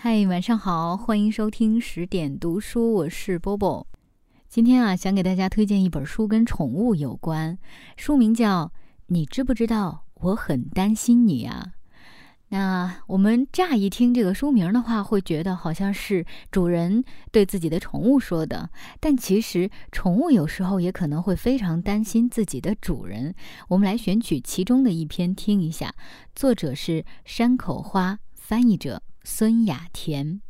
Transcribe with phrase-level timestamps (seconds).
[0.00, 3.84] 嗨，晚上好，欢迎收听十点读书，我是波波。
[4.48, 7.58] 今天啊，想给大家推荐一本书，跟宠物有关，
[7.96, 8.66] 书名叫
[9.08, 11.64] 《你知不知道我很担心你啊》。
[12.50, 23.34] 那我们乍一听这个书名的话，会觉得好像是主人对自己的宠物说的，但其实宠物有时候也可能会非常担心自己的主人。
[23.66, 25.92] 我们来选取其中的一篇听一下，
[26.36, 30.40] 作者是山口花，翻译者孙雅甜。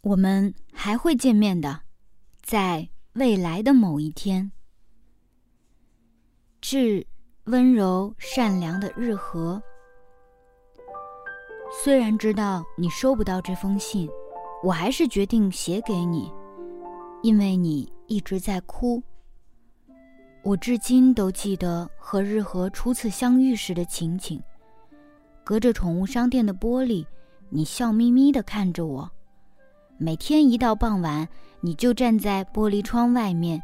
[0.00, 1.82] 我们还会见面的，
[2.42, 4.50] 在未来的某一天。
[6.62, 7.06] 致
[7.44, 9.62] 温柔善良的日和。
[11.84, 14.08] 虽然知道你收不到这封信，
[14.64, 16.32] 我还是决定写给你，
[17.22, 19.02] 因为你一直在哭。
[20.42, 24.42] 我至今都记得和日和初次相遇时的情景。
[25.44, 27.06] 隔着宠物商店的玻璃，
[27.48, 29.10] 你笑眯眯地看着我。
[29.98, 31.26] 每天一到傍晚，
[31.60, 33.62] 你就站在玻璃窗外面，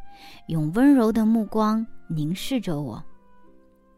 [0.48, 3.02] 用温柔的目光凝视着我。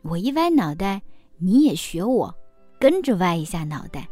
[0.03, 1.01] 我一歪脑袋，
[1.39, 2.35] 你也学我。
[2.79, 4.07] 跟着歪一下脑袋。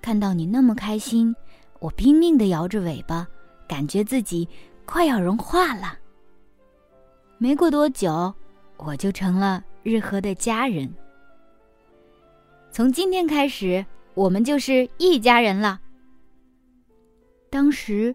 [0.00, 1.34] 看到你那么开心，
[1.80, 3.26] 我拼命地摇着尾巴，
[3.66, 4.48] 感觉自己
[4.84, 5.98] 快要融化了。
[7.38, 8.32] 没过多久，
[8.76, 10.88] 我就成了日和的家人。
[12.70, 15.80] 从今天开始，我们就是一家人了。
[17.48, 18.14] 当时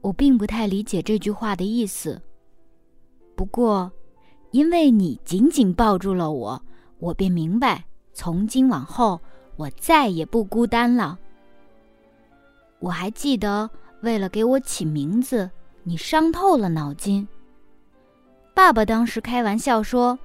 [0.00, 2.20] 我并不太理解这句话的意思，
[3.36, 3.90] 不过
[4.50, 6.62] 因为你紧紧抱住了我，
[6.98, 7.84] 我便明白。
[8.14, 9.20] 从今往后，
[9.56, 11.18] 我再也不孤单了。
[12.78, 13.70] 我还记得，
[14.02, 15.50] 为了给我起名字，
[15.82, 17.26] 你伤透了脑筋。
[18.52, 20.18] 爸爸当时开玩笑说：“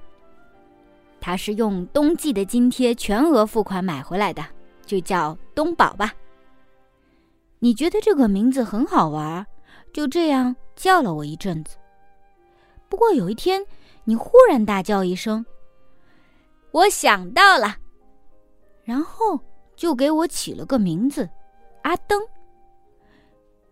[1.18, 4.44] 他是用冬季的津贴全额付款买回来的，
[4.88, 6.12] 就叫东宝吧。”
[7.60, 9.46] 你觉得这个名字很好玩，
[9.92, 11.76] 就这样叫了我一阵子。
[12.88, 13.64] 不过有一天，
[14.04, 15.44] 你忽然大叫一声。
[16.70, 17.76] 我想到了，
[18.84, 19.38] 然后
[19.76, 21.28] 就给我起了个名字，
[21.82, 22.20] 阿登。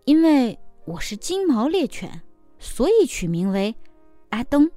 [0.04, 2.20] 因为我是金毛猎犬，
[2.58, 3.74] 所以取名为
[4.30, 4.70] 阿登。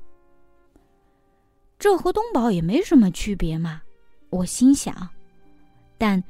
[1.79, 3.81] 这和东宝也没什么区别嘛，
[4.29, 5.09] 我心想。
[5.99, 6.23] 但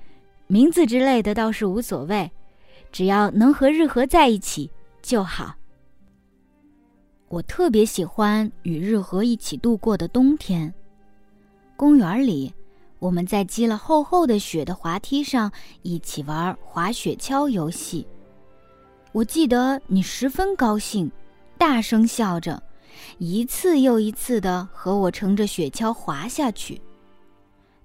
[0.48, 2.30] 名字之类的倒是无所谓，
[2.92, 4.70] 只要能和日和在一起
[5.02, 5.56] 就好。
[7.28, 10.74] 我特别喜欢与日和一起度过的冬天。
[11.78, 12.52] 公园里，
[12.98, 15.52] 我们在积了厚厚的雪的滑梯上
[15.84, 18.06] 一起玩滑雪橇游戏。
[19.12, 21.12] 我记得你十分高兴，
[21.58, 22.62] 大声笑着，
[23.20, 26.82] 一次又一次的和我乘着雪橇滑下去。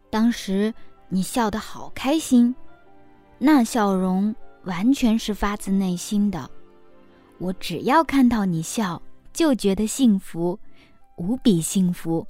[0.09, 0.73] 当时
[1.15, 2.53] 你笑得好开心，
[3.39, 6.51] 那笑容完全是发自内心的。
[7.39, 9.01] 我只要看到你笑，
[9.33, 10.59] 就觉得幸福，
[11.17, 12.27] 无比幸福。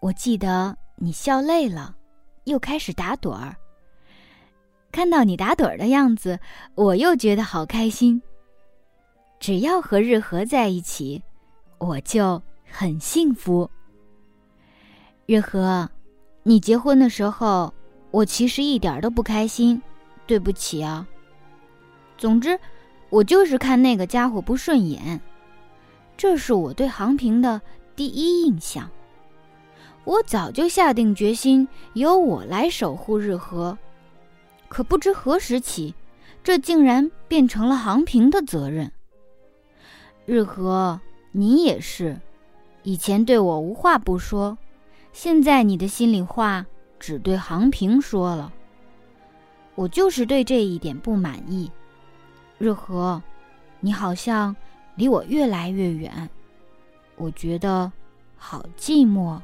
[0.00, 1.96] 我记得你笑累了，
[2.44, 3.56] 又开始打盹儿。
[4.92, 6.38] 看到你打盹儿的样子，
[6.76, 8.22] 我又觉得好开心。
[9.40, 11.20] 只要和日和在一起，
[11.78, 13.68] 我就很幸福。
[15.26, 15.90] 日和，
[16.44, 17.72] 你结婚的时候，
[18.10, 19.80] 我其实一点都不开心，
[20.26, 21.06] 对不起啊。
[22.18, 22.58] 总之，
[23.10, 25.20] 我就是看那个家伙不顺眼，
[26.16, 27.60] 这是我对杭平的
[27.94, 28.90] 第一印象。
[30.04, 33.78] 我早就下定决心由我来守护日和，
[34.68, 35.94] 可不知何时起，
[36.42, 38.90] 这竟然变成了杭平的责任。
[40.26, 42.20] 日和，你也是，
[42.82, 44.58] 以前对我无话不说，
[45.12, 46.66] 现在你的心里话
[46.98, 48.52] 只对航平说了。
[49.74, 51.70] 我就是对这一点不满意。
[52.58, 53.22] 日和，
[53.80, 54.54] 你好像
[54.96, 56.28] 离我越来越远，
[57.16, 57.90] 我觉得
[58.36, 59.40] 好寂寞。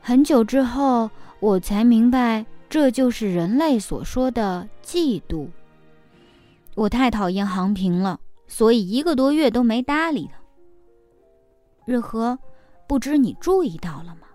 [0.00, 1.10] 很久之后，
[1.40, 5.48] 我才明白，这就是人类所说的嫉妒。
[6.74, 10.40] 我太讨厌航平了，所以一个多月都没搭理他。
[11.84, 12.38] 日和，
[12.90, 14.26] 不知你注意到了吗？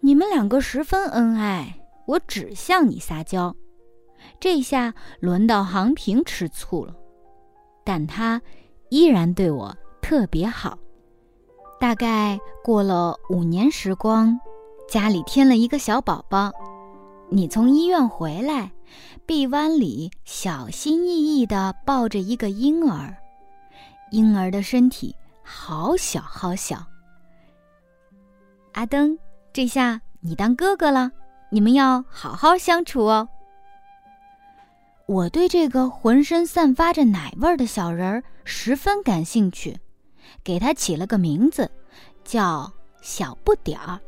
[0.00, 3.54] 你们两个十分恩爱，我只向你撒娇。
[4.40, 6.96] 这下轮到杭平吃醋了，
[7.84, 8.40] 但他
[8.88, 10.78] 依然对我特别好。
[11.78, 14.40] 大概过了五年时光，
[14.88, 16.50] 家里添了一个小宝宝。
[17.28, 18.72] 你从医院回来，
[19.26, 23.14] 臂弯里小心翼翼地抱着一个婴儿，
[24.12, 26.82] 婴儿的身体好小好小。
[28.72, 29.18] 阿登，
[29.52, 31.10] 这下你当哥哥了，
[31.50, 33.28] 你们要好好相处哦。
[35.06, 39.78] 我对这个浑身散发着奶味儿的小人儿十分感兴趣，
[40.42, 41.70] 给他起了个名字，
[42.24, 42.72] 叫
[43.02, 44.00] 小不点儿。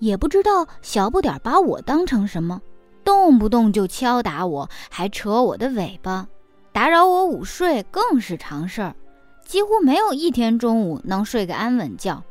[0.00, 2.60] 也不知道小不点儿把我当成什么，
[3.04, 6.26] 动不动就敲打我，还扯我的尾巴，
[6.72, 8.96] 打扰我午睡更是常事儿，
[9.46, 12.24] 几乎没有一天中午能睡个安稳觉。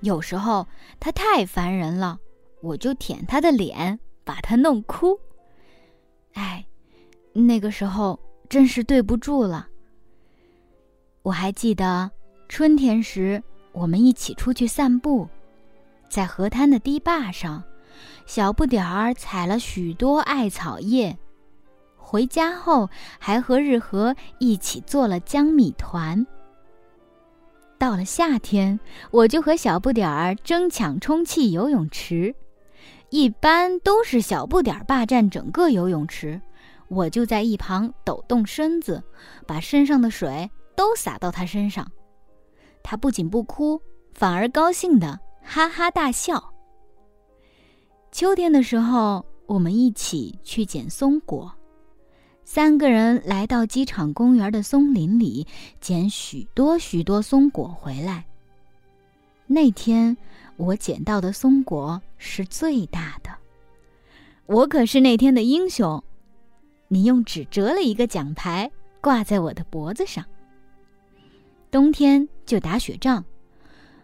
[0.00, 0.66] 有时候
[0.98, 2.18] 他太烦人了，
[2.62, 5.18] 我就舔他的脸，把他弄哭。
[6.32, 6.64] 哎，
[7.32, 8.18] 那个时候
[8.48, 9.68] 真是对不住了。
[11.22, 12.10] 我还记得
[12.48, 13.42] 春天时，
[13.72, 15.28] 我们一起出去散步，
[16.08, 17.62] 在河滩的堤坝上，
[18.26, 21.18] 小不点儿采了许多艾草叶，
[21.96, 22.88] 回家后
[23.18, 26.26] 还和日和一起做了江米团。
[27.80, 28.78] 到了夏天，
[29.10, 32.34] 我就和小不点儿争抢充气游泳池。
[33.08, 36.38] 一般都是小不点儿霸占整个游泳池，
[36.88, 39.02] 我就在一旁抖动身子，
[39.46, 41.90] 把身上的水都洒到他身上。
[42.82, 43.80] 他不仅不哭，
[44.12, 46.52] 反而高兴的哈哈大笑。
[48.12, 51.50] 秋天的时候，我们一起去捡松果，
[52.52, 55.46] 三个人来到机场公园的松林里，
[55.80, 58.24] 捡许多许多松果回来。
[59.46, 60.16] 那天。
[60.56, 63.30] 我捡到的松果是最大的，
[64.46, 66.02] 我可是那天的英雄。
[66.88, 68.68] 你用纸折了一个奖牌
[69.00, 70.24] 挂在我的脖子上。
[71.70, 73.22] 冬天就打雪仗，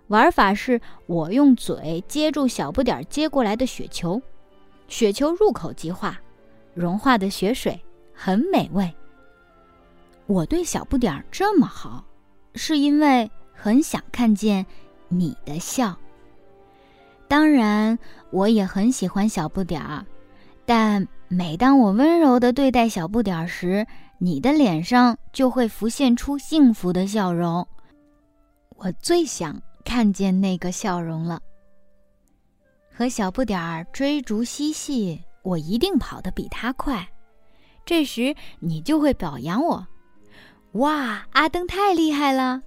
[0.06, 4.22] 玩法是我用嘴接住小不点接过来的雪球，
[4.86, 6.16] 雪球入口即化，
[6.74, 7.78] 融化的雪水
[8.16, 8.90] 很美味。
[10.26, 12.04] 我对小不点儿这么好，
[12.54, 14.64] 是因为很想看见
[15.08, 15.96] 你的笑。
[17.28, 17.96] 当然，
[18.30, 20.04] 我也很喜欢小不点儿，
[20.64, 23.86] 但每当我温柔的对待小不点儿时，
[24.18, 27.66] 你的脸上就会浮现出幸福的笑容。
[28.76, 31.40] 我最想看见那个笑容了。
[32.92, 37.06] 和小不点儿追逐嬉戏，我一定跑得比他快。
[37.86, 39.86] 这时你就会表扬我
[40.72, 42.60] ：“哇，阿登太厉害了！”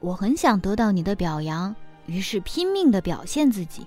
[0.00, 1.74] 我很想得到你的表扬。
[2.06, 3.84] 于是拼命的表现自己。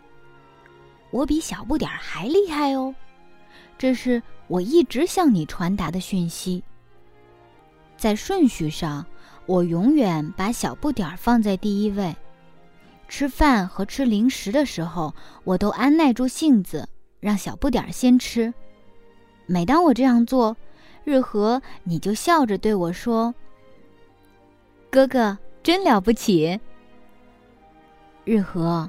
[1.09, 2.93] 我比小不点儿还厉害哦，
[3.77, 6.61] 这是我一直向你传达的讯息。
[7.95, 9.05] 在顺序上，
[9.45, 12.13] 我永远把小不点儿放在第一位。
[13.07, 16.89] 吃饭和吃零食的时候，我都按耐住性子，
[17.21, 18.53] 让小不点儿先吃。
[19.51, 20.55] 每当我这样做，
[21.03, 23.33] 日和你就笑着对我说
[24.91, 26.59] ：“哥哥真了不起。”
[28.25, 28.87] 日和，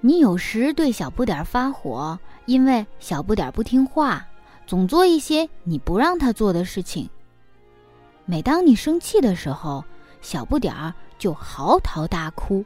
[0.00, 4.26] 你有时对小不点发火，因为小不点不听话，
[4.66, 7.10] 总做一些你不让他做的事情。
[8.24, 9.84] 每当你生气的时候，
[10.22, 12.64] 小不点儿就嚎啕大哭。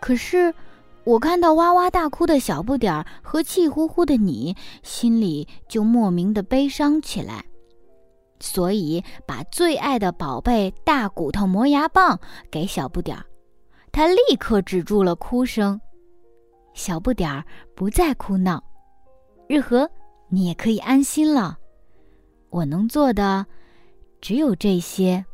[0.00, 0.54] 可是，
[1.04, 7.44] 我看到哇哇大哭的小不点儿和气呼呼的你，心里就莫名的悲伤起来，
[8.38, 12.18] 所以把最爱的宝贝大骨头磨牙棒
[12.50, 13.26] 给小不点儿。
[13.90, 15.80] 他立刻止住了哭声，
[16.72, 17.44] 小不点儿
[17.74, 18.62] 不再哭闹。
[19.48, 19.90] 日和，
[20.28, 21.58] 你也可以安心了。
[22.48, 23.44] 我能做的
[24.20, 25.24] 只有这些。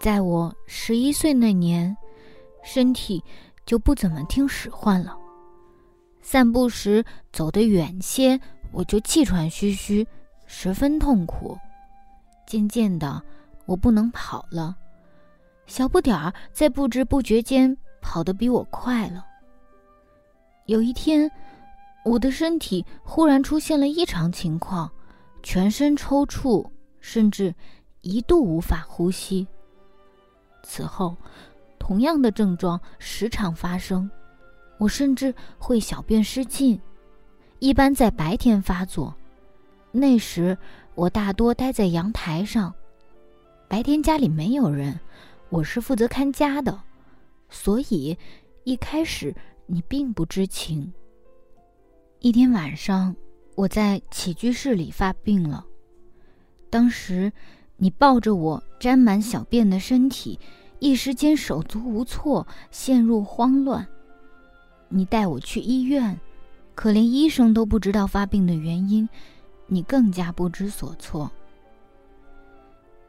[0.00, 1.96] 在我十一岁那年，
[2.64, 3.22] 身体
[3.64, 5.16] 就不怎么听使唤了。
[6.20, 8.40] 散步时走得远些，
[8.72, 10.04] 我就气喘吁吁，
[10.46, 11.56] 十分痛苦。
[12.46, 13.22] 渐渐的，
[13.66, 14.74] 我不能跑了。
[15.66, 19.24] 小不点儿在不知不觉间跑得比我快了。
[20.66, 21.30] 有一天，
[22.04, 24.90] 我的身体忽然出现了异常情况，
[25.42, 26.66] 全身抽搐，
[27.00, 27.54] 甚至
[28.00, 29.46] 一度无法呼吸。
[30.62, 31.14] 此后，
[31.78, 34.10] 同样的症状时常发生，
[34.78, 36.80] 我甚至会小便失禁，
[37.58, 39.14] 一般在白天发作。
[39.92, 40.56] 那时，
[40.94, 42.74] 我大多待在阳台上，
[43.68, 44.98] 白天家里没有人。
[45.50, 46.80] 我是负责看家的，
[47.48, 48.16] 所以
[48.64, 49.32] 一开始
[49.66, 50.92] 你并不知情。
[52.18, 53.14] 一天晚上，
[53.54, 55.64] 我在起居室里发病了。
[56.70, 57.32] 当时
[57.76, 60.40] 你抱着我沾满小便的身体，
[60.84, 63.86] 一时间手足无措，陷入慌乱。
[64.90, 66.20] 你带我去医院，
[66.74, 69.08] 可连医生都不知道发病的原因，
[69.66, 71.30] 你更加不知所措。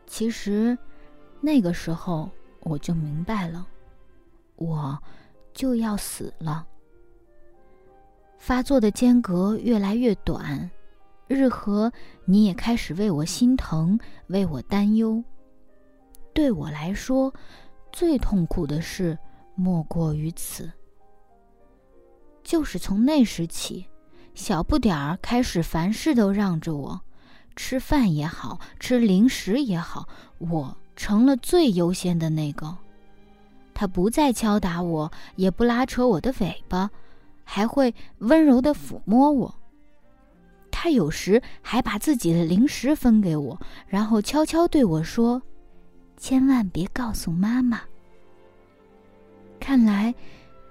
[0.08, 0.77] 其实。
[1.41, 2.27] 那个时候
[2.62, 3.67] 我就明白了，
[4.55, 4.98] 我
[5.53, 6.65] 就要死了。
[8.39, 10.72] 发作的间隔越来越短，
[11.27, 11.91] 日和，
[12.24, 15.22] 你也开始为我心疼，为我担忧。
[16.34, 17.32] 对我来说，
[17.96, 19.18] 最痛苦的事
[19.56, 20.70] 莫过于此。
[22.44, 23.86] 就是从那时起，
[24.34, 27.00] 小不点儿开始凡事都让着我，
[27.56, 30.10] 吃饭也好，吃零食也好，
[30.40, 32.78] 我成了最优先的那个。
[33.74, 36.92] 他不再敲打我，也不拉扯我的尾巴，
[37.46, 39.56] 还会温柔地抚摸我。
[40.70, 45.42] 他有时还把自己的零食分给我，然后悄悄对我说。
[46.17, 47.81] 千万别告诉妈妈。
[49.60, 50.13] 看来，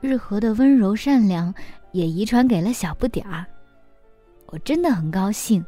[0.00, 1.52] 日和的温柔善良
[1.92, 3.44] 也遗传给了小不点儿。
[4.46, 5.64] 我真的很高兴，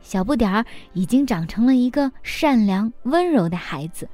[0.00, 4.08] 小不点儿已经长成了一个善良温柔的孩子。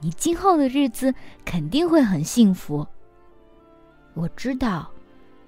[0.00, 2.86] 你今后的日子肯定会很幸福。
[4.14, 4.90] 我知道，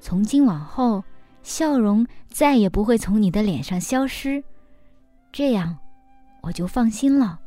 [0.01, 1.03] 从今往后，
[1.43, 4.43] 笑容再也不会从你的脸上消失，
[5.33, 5.77] 这样
[6.43, 7.41] 我就放心了。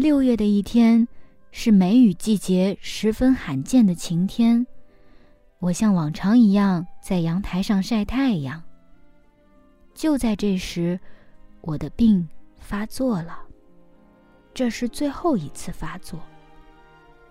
[0.00, 1.06] 六月的一天，
[1.52, 4.66] 是梅雨季节十分罕见的晴天。
[5.58, 8.62] 我像往常一样在阳台上晒太阳。
[9.92, 10.98] 就在这时，
[11.60, 12.26] 我的病
[12.56, 13.40] 发作了。
[14.54, 16.18] 这是最后一次发作。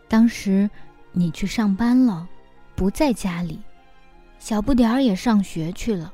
[0.08, 0.70] 当时
[1.12, 2.30] 你去上班了，
[2.76, 3.60] 不在家里，
[4.38, 6.14] 小不点儿也上学去了。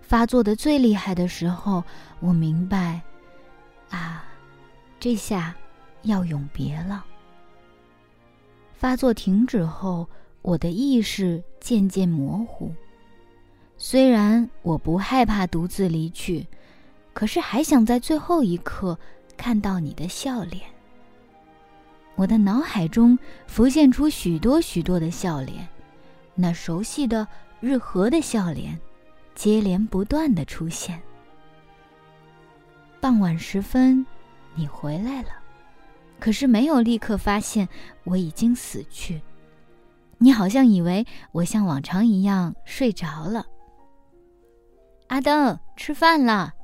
[0.00, 1.84] 发作的最厉害的时候，
[2.18, 3.00] 我明白，
[3.90, 4.24] 啊。
[4.98, 5.54] 这下
[6.02, 7.04] 要永别了。
[8.74, 10.08] 发作停止后，
[10.42, 12.72] 我的意识渐渐模糊。
[13.78, 16.46] 虽然我不害怕独自离去，
[17.12, 18.98] 可是还想在最后一刻
[19.36, 20.62] 看到你的笑脸。
[22.14, 25.68] 我的脑海中浮现出许多许多的笑脸，
[26.34, 27.26] 那熟悉的
[27.60, 28.78] 日和的笑脸，
[29.34, 31.00] 接连不断的出现。
[33.00, 34.04] 傍晚时分。
[34.56, 35.28] 你回来了，
[36.18, 37.68] 可是没有立刻发现
[38.04, 39.20] 我已经死去。
[40.18, 43.46] 你好像以为我像往常一样睡着了。
[45.08, 46.54] 阿登，吃饭了。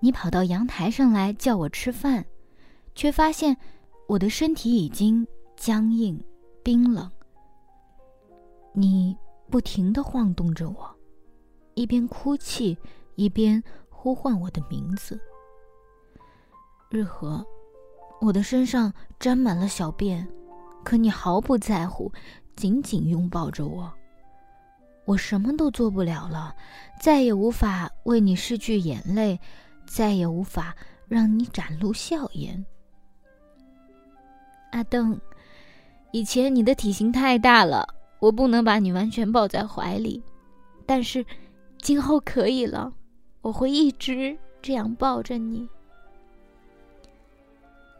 [0.00, 2.24] 你跑到阳台上来叫我吃饭，
[2.94, 3.56] 却发现
[4.06, 5.26] 我的身体已经
[5.56, 6.22] 僵硬、
[6.62, 7.10] 冰冷。
[8.74, 9.16] 你
[9.50, 10.94] 不停的晃动着我，
[11.74, 12.78] 一边哭泣，
[13.16, 15.18] 一边呼唤我的名字。
[16.90, 17.46] 日和，
[18.20, 20.26] 我的身上沾满了小便，
[20.82, 22.12] 可你毫不在乎，
[22.56, 23.88] 紧紧拥抱着我。
[25.04, 26.52] 我什么都做不了了，
[27.00, 29.38] 再也无法为你拭去眼泪，
[29.86, 30.74] 再也无法
[31.06, 32.66] 让你展露笑颜。
[34.72, 35.18] 阿登，
[36.10, 37.86] 以前你的体型太大了，
[38.18, 40.20] 我不能把你完全抱在怀里，
[40.86, 41.24] 但是
[41.78, 42.92] 今后可以了，
[43.42, 45.68] 我会一直这样抱着你。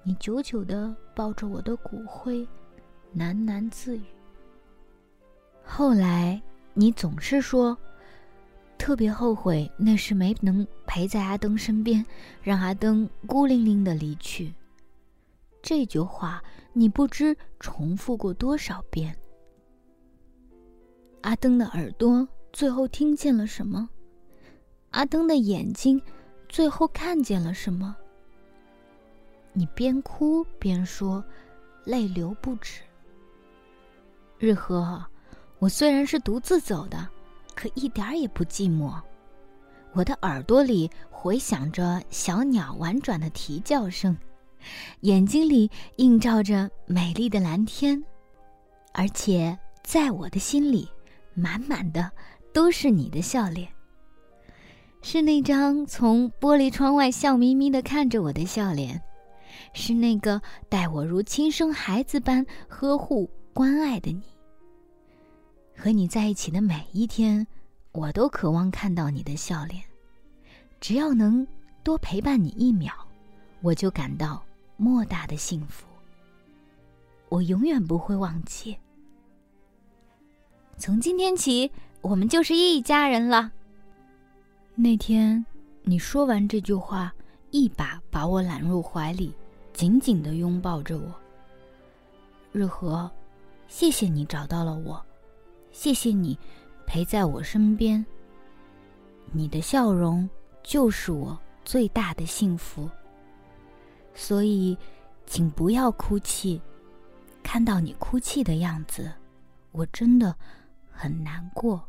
[0.02, 2.47] 你久久的抱着我的骨灰，
[3.16, 4.04] 喃喃自语。
[5.62, 6.40] 后来，
[6.73, 7.76] 你总是说，
[8.78, 12.04] 特别后悔那时没能陪在阿登身边，
[12.42, 14.54] 让阿登孤零零的离去。
[15.61, 16.42] 这句话，
[16.73, 19.14] 你不知重复过多少遍。
[21.21, 23.87] 阿登的耳朵最后听见了什么？
[24.92, 26.00] 阿登的眼睛
[26.49, 27.95] 最后看见了什么？
[29.52, 31.25] 你边哭边说，
[31.85, 32.80] 泪流不止。
[34.38, 35.04] 日和，
[35.59, 37.09] 我虽然是独自走的，
[37.54, 38.95] 可一点儿也不寂寞。
[39.92, 44.16] 我的耳朵里回响着小鸟婉转的啼叫声，
[45.00, 48.02] 眼睛里映照着美丽的蓝天，
[48.95, 50.88] 而且在我的心里，
[51.35, 52.11] 满满的
[52.52, 53.69] 都是你的笑脸。
[55.02, 59.02] 是那张从玻璃窗外笑眯眯的看着我的笑脸。
[59.73, 64.23] 是那个待我如亲生孩子般呵护关爱的你。
[65.76, 67.47] 和你在一起的每一天，
[67.93, 69.83] 我都渴望看到你的笑脸。
[70.81, 71.47] 只要能
[71.83, 72.93] 多陪伴你一秒，
[73.61, 74.43] 我就感到
[74.76, 75.87] 莫大的幸福。
[77.29, 78.76] 我永远不会忘记。
[80.76, 83.52] 从今天起，我们就是一家人了。
[84.75, 85.45] 那天，
[85.83, 87.12] 你说完这句话，
[87.50, 89.35] 一把把我揽入怀里。
[89.73, 91.15] 紧紧的拥抱着我。
[92.53, 93.11] 日和，
[93.69, 95.00] 谢谢你找到了我，
[95.71, 96.39] 谢谢你
[96.87, 98.05] 陪在我身边。
[99.33, 100.29] 你的笑容
[100.62, 102.91] 就是我最大的幸福。
[104.15, 104.77] 所以，
[105.27, 106.61] 请不要哭泣。
[107.43, 109.11] 看到你哭泣的样子，
[109.71, 110.35] 我真的
[110.91, 111.83] 很难过。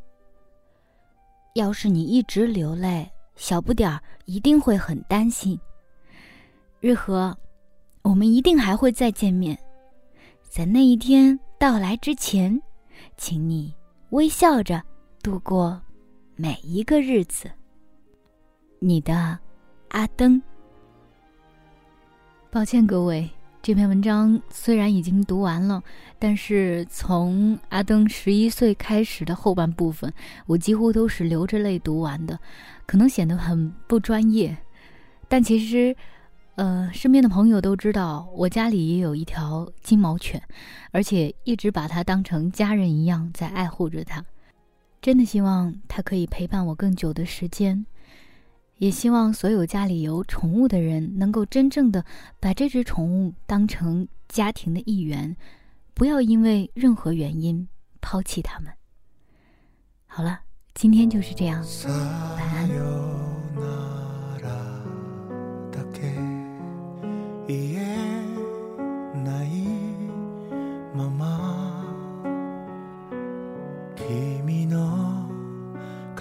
[1.56, 5.60] 要是你一直流泪，小不点儿一定会很担心。
[6.80, 7.38] 日和，
[8.04, 9.58] 我们一定还会再见面，
[10.50, 12.60] 在那一天到来之前，
[13.16, 13.74] 请你
[14.10, 14.82] 微笑着
[15.22, 15.80] 度过
[16.36, 17.50] 每一个日子。
[18.80, 19.38] 你的
[19.90, 20.42] 阿登。
[22.50, 23.30] 抱歉各位，
[23.62, 25.82] 这篇文章虽然已经读完了，
[26.18, 30.12] 但是从阿登十一岁开始的后半部分，
[30.48, 32.38] 我几乎都是流着泪读完的，
[32.88, 34.58] 可能显得很不专业，
[35.28, 35.96] 但其实。
[36.62, 40.40] 呃，身边的朋友都知道，我家里也有一条金毛犬，
[40.92, 44.24] 而且一直把它当成家人一样在爱护着它。
[45.02, 47.84] 真的希望它可以陪伴我更久的时间，
[48.78, 52.06] 也希望所有家里有宠物的人能够真正的
[52.40, 55.36] 把这只宠物当成家庭的一员，
[55.96, 57.68] 不要因为任何原因
[58.02, 58.72] 抛弃它们。
[60.06, 60.42] 好了，
[60.76, 61.66] 今天就是这样，
[62.38, 62.70] 晚安。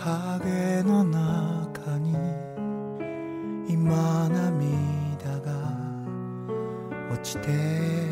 [0.03, 2.15] 影の中に
[3.69, 5.53] 今涙が
[7.13, 8.10] 落ちて